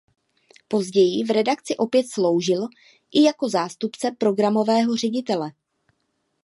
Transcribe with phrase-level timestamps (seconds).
[0.67, 2.67] Později v redakci opět sloužil
[3.11, 5.51] i jako zástupce programového ředitele.